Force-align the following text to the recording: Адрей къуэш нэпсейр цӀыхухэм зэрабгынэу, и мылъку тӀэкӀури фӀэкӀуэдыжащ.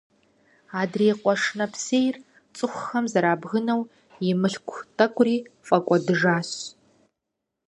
Адрей 0.81 1.13
къуэш 1.21 1.43
нэпсейр 1.57 2.15
цӀыхухэм 2.55 3.05
зэрабгынэу, 3.11 3.81
и 4.27 4.29
мылъку 4.39 4.79
тӀэкӀури 4.97 5.35
фӀэкӀуэдыжащ. 5.67 6.49